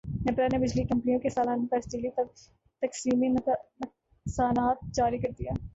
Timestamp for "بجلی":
0.59-0.83